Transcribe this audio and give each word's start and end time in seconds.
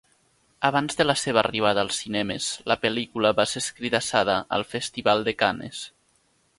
Abans 0.69 0.97
de 1.01 1.05
la 1.05 1.15
seva 1.23 1.39
arribada 1.41 1.83
als 1.87 1.99
cinemes, 2.05 2.49
la 2.73 2.79
pel·lícula 2.87 3.35
va 3.43 3.47
ser 3.53 3.65
escridassada 3.67 4.41
al 4.59 4.69
festival 4.75 5.27
de 5.31 5.41
Cannes. 5.45 5.89